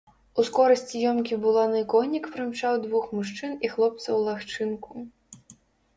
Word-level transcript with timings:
Ускорасці 0.43 1.01
ёмкі 1.11 1.37
буланы 1.43 1.83
конік 1.93 2.25
прымчаў 2.37 2.81
двух 2.89 3.05
мужчын 3.19 3.53
і 3.69 3.71
хлопца 3.75 4.07
ў 4.17 4.19
лагчынку. 4.29 5.07